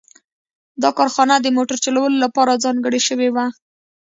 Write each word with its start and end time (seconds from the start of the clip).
دا 0.81 0.89
کارخانه 0.97 1.35
د 1.41 1.47
موټر 1.57 1.77
جوړولو 1.85 2.17
لپاره 2.25 2.61
ځانګړې 2.63 3.01
شوې 3.07 3.29
وه 3.35 3.45